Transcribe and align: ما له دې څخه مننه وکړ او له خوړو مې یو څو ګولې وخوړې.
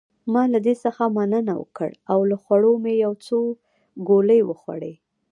ما 0.33 0.43
له 0.53 0.59
دې 0.65 0.75
څخه 0.83 1.03
مننه 1.17 1.53
وکړ 1.61 1.89
او 2.11 2.19
له 2.29 2.35
خوړو 2.43 2.73
مې 2.83 2.93
یو 3.05 3.13
څو 3.27 3.39
ګولې 4.09 4.39
وخوړې. 4.49 4.93